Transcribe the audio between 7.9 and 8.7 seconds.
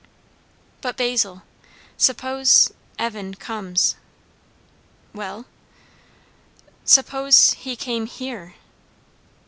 here?"